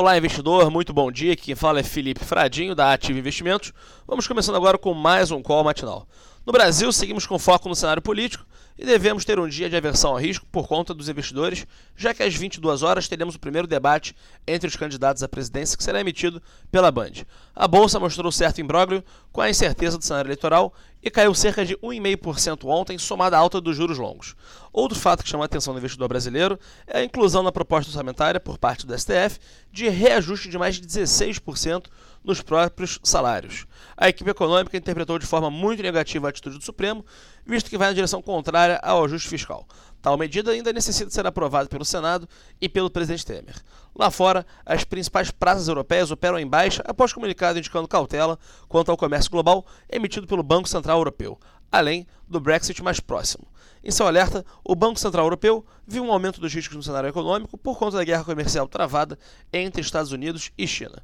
Olá, 0.00 0.16
investidor, 0.16 0.70
muito 0.70 0.92
bom 0.92 1.10
dia. 1.10 1.34
Quem 1.34 1.56
fala 1.56 1.80
é 1.80 1.82
Felipe 1.82 2.24
Fradinho, 2.24 2.72
da 2.72 2.92
Ativa 2.92 3.18
Investimentos. 3.18 3.72
Vamos 4.06 4.28
começando 4.28 4.54
agora 4.54 4.78
com 4.78 4.94
mais 4.94 5.32
um 5.32 5.42
call 5.42 5.64
matinal. 5.64 6.06
No 6.48 6.52
Brasil, 6.52 6.90
seguimos 6.90 7.26
com 7.26 7.38
foco 7.38 7.68
no 7.68 7.74
cenário 7.74 8.00
político 8.00 8.46
e 8.78 8.82
devemos 8.82 9.22
ter 9.22 9.38
um 9.38 9.46
dia 9.46 9.68
de 9.68 9.76
aversão 9.76 10.12
ao 10.12 10.16
risco 10.16 10.46
por 10.50 10.66
conta 10.66 10.94
dos 10.94 11.06
investidores, 11.06 11.66
já 11.94 12.14
que 12.14 12.22
às 12.22 12.34
22 12.34 12.82
horas 12.82 13.06
teremos 13.06 13.34
o 13.34 13.38
primeiro 13.38 13.68
debate 13.68 14.16
entre 14.46 14.66
os 14.66 14.74
candidatos 14.74 15.22
à 15.22 15.28
presidência 15.28 15.76
que 15.76 15.84
será 15.84 16.00
emitido 16.00 16.42
pela 16.70 16.90
Band. 16.90 17.12
A 17.54 17.68
bolsa 17.68 18.00
mostrou 18.00 18.32
certo 18.32 18.62
imbróglio 18.62 19.04
com 19.30 19.42
a 19.42 19.50
incerteza 19.50 19.98
do 19.98 20.04
cenário 20.04 20.28
eleitoral 20.28 20.72
e 21.02 21.10
caiu 21.10 21.34
cerca 21.34 21.66
de 21.66 21.76
1,5% 21.76 22.64
ontem, 22.64 22.96
somada 22.96 23.36
à 23.36 23.40
alta 23.40 23.60
dos 23.60 23.76
juros 23.76 23.98
longos. 23.98 24.34
Outro 24.72 24.98
fato 24.98 25.22
que 25.22 25.28
chama 25.28 25.44
a 25.44 25.46
atenção 25.46 25.74
do 25.74 25.78
investidor 25.80 26.08
brasileiro 26.08 26.58
é 26.86 27.00
a 27.00 27.04
inclusão 27.04 27.42
na 27.42 27.52
proposta 27.52 27.90
orçamentária 27.90 28.40
por 28.40 28.56
parte 28.56 28.86
do 28.86 28.98
STF 28.98 29.38
de 29.70 29.90
reajuste 29.90 30.48
de 30.48 30.56
mais 30.56 30.76
de 30.76 30.86
16% 30.86 31.88
nos 32.22 32.40
próprios 32.40 32.98
salários. 33.02 33.66
A 33.96 34.08
equipe 34.08 34.30
econômica 34.30 34.76
interpretou 34.76 35.18
de 35.18 35.26
forma 35.26 35.50
muito 35.50 35.82
negativa 35.82 36.28
a 36.28 36.30
atitude 36.30 36.58
do 36.58 36.64
Supremo, 36.64 37.04
visto 37.46 37.70
que 37.70 37.78
vai 37.78 37.88
na 37.88 37.94
direção 37.94 38.20
contrária 38.20 38.78
ao 38.82 39.04
ajuste 39.04 39.28
fiscal. 39.28 39.66
Tal 40.00 40.16
medida 40.16 40.52
ainda 40.52 40.72
necessita 40.72 41.10
ser 41.10 41.26
aprovada 41.26 41.68
pelo 41.68 41.84
Senado 41.84 42.28
e 42.60 42.68
pelo 42.68 42.90
presidente 42.90 43.26
Temer. 43.26 43.56
Lá 43.94 44.10
fora, 44.10 44.46
as 44.64 44.84
principais 44.84 45.30
praças 45.30 45.66
europeias 45.66 46.10
operam 46.10 46.38
em 46.38 46.46
baixa 46.46 46.82
após 46.86 47.12
comunicado 47.12 47.58
indicando 47.58 47.88
cautela 47.88 48.38
quanto 48.68 48.90
ao 48.90 48.96
comércio 48.96 49.30
global 49.30 49.66
emitido 49.90 50.26
pelo 50.26 50.42
Banco 50.42 50.68
Central 50.68 50.98
Europeu, 50.98 51.38
além 51.70 52.06
do 52.28 52.40
Brexit 52.40 52.82
mais 52.82 53.00
próximo. 53.00 53.46
Em 53.82 53.90
seu 53.90 54.06
alerta, 54.06 54.44
o 54.64 54.74
Banco 54.74 54.98
Central 54.98 55.24
Europeu 55.24 55.64
viu 55.86 56.04
um 56.04 56.12
aumento 56.12 56.40
dos 56.40 56.52
riscos 56.52 56.76
no 56.76 56.82
cenário 56.82 57.08
econômico 57.08 57.56
por 57.56 57.78
conta 57.78 57.96
da 57.96 58.04
guerra 58.04 58.24
comercial 58.24 58.68
travada 58.68 59.18
entre 59.52 59.80
Estados 59.80 60.12
Unidos 60.12 60.50
e 60.58 60.66
China. 60.66 61.02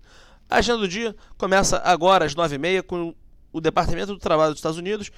A 0.55 0.59
agenda 0.59 0.79
do 0.79 0.87
dia 0.87 1.17
começa 1.37 1.79
agora 1.79 2.25
às 2.25 2.33
9h30 2.33 2.85
com 2.85 3.13
o 3.53 3.61
Departamento 3.61 4.13
do 4.13 4.21
Trabalho 4.21 4.53
dos 4.53 4.61
Estados 4.61 4.79
Unidos 4.79 5.11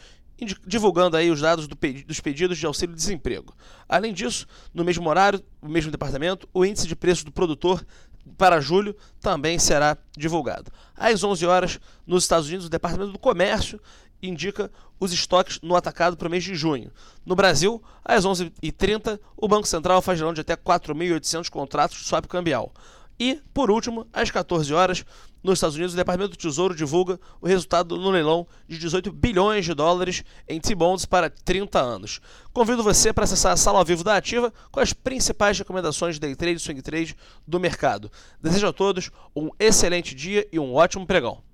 divulgando 0.67 1.15
aí 1.15 1.31
os 1.31 1.42
dados 1.42 1.69
do 1.69 1.77
dos 2.06 2.20
pedidos 2.20 2.56
de 2.56 2.65
auxílio-desemprego. 2.65 3.55
Além 3.87 4.14
disso, 4.14 4.47
no 4.73 4.83
mesmo 4.83 5.07
horário, 5.11 5.42
no 5.61 5.69
mesmo 5.69 5.91
departamento, 5.91 6.48
o 6.55 6.64
índice 6.64 6.87
de 6.87 6.97
preços 6.97 7.23
do 7.23 7.31
produtor 7.31 7.87
para 8.39 8.62
julho 8.62 8.97
também 9.20 9.59
será 9.59 9.98
divulgado. 10.17 10.73
Às 10.97 11.23
11 11.23 11.45
horas, 11.45 11.81
nos 12.07 12.25
Estados 12.25 12.48
Unidos, 12.48 12.64
o 12.64 12.70
Departamento 12.70 13.12
do 13.12 13.19
Comércio 13.19 13.79
indica 14.23 14.73
os 14.98 15.12
estoques 15.12 15.61
no 15.62 15.77
atacado 15.77 16.17
para 16.17 16.29
o 16.29 16.31
mês 16.31 16.45
de 16.45 16.55
junho. 16.55 16.91
No 17.27 17.37
Brasil, 17.37 17.83
às 18.03 18.25
11h30, 18.25 19.20
o 19.37 19.47
Banco 19.47 19.69
Central 19.69 20.01
faz 20.01 20.19
leilão 20.19 20.33
de 20.33 20.41
até 20.41 20.57
4.800 20.57 21.51
contratos 21.51 21.98
de 21.98 22.05
swap 22.05 22.25
cambial. 22.27 22.73
E, 23.19 23.41
por 23.55 23.70
último, 23.70 24.06
às 24.12 24.31
14 24.31 24.72
horas, 24.75 25.05
nos 25.42 25.55
Estados 25.59 25.77
Unidos, 25.77 25.95
o 25.95 25.97
Departamento 25.97 26.33
do 26.33 26.36
Tesouro 26.36 26.75
divulga 26.75 27.20
o 27.41 27.47
resultado 27.47 27.97
no 27.97 28.11
leilão 28.11 28.47
de 28.69 28.78
18 28.78 29.12
bilhões 29.12 29.64
de 29.64 29.75
dólares 29.75 30.25
em 30.48 30.61
T-bonds 30.61 31.06
para 31.06 31.31
30 31.31 31.81
anos. 31.81 32.20
Convido 32.53 32.83
você 32.83 33.12
para 33.12 33.25
acessar 33.25 33.53
a 33.53 33.56
sala 33.56 33.78
ao 33.78 33.84
vivo 33.84 34.03
da 34.03 34.17
Ativa 34.17 34.53
com 34.70 34.81
as 34.81 34.92
principais 34.92 35.58
recomendações 35.58 36.17
de 36.17 36.20
day 36.20 36.34
trade 36.34 36.56
e 36.56 36.61
swing 36.61 36.83
trade 36.83 37.17
do 37.47 37.61
mercado. 37.61 38.11
Desejo 38.42 38.67
a 38.67 38.73
todos 38.73 39.11
um 39.34 39.51
excelente 39.58 40.14
dia 40.14 40.47
e 40.51 40.58
um 40.58 40.75
ótimo 40.75 41.06
pregão. 41.06 41.45